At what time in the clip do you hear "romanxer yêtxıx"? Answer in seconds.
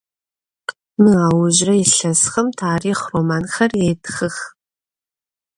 3.11-4.35